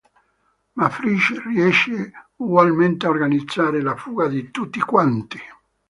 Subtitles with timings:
[0.71, 5.39] Ma Frigg riesce ugualmente a organizzare la fuga di tutti quanti.